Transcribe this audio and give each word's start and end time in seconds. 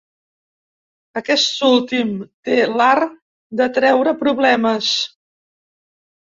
Aquest 1.21 1.59
últim 1.67 2.15
té 2.49 2.57
l'art 2.81 3.15
d'atreure 3.61 4.17
problemes. 4.25 4.91